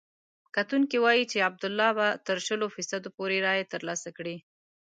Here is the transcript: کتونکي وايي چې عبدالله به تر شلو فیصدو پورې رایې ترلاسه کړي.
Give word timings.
کتونکي 0.55 0.97
وايي 1.01 1.23
چې 1.31 1.45
عبدالله 1.49 1.89
به 1.97 2.07
تر 2.27 2.37
شلو 2.47 2.65
فیصدو 2.75 3.09
پورې 3.17 3.37
رایې 3.45 3.65
ترلاسه 3.73 4.09
کړي. 4.17 4.37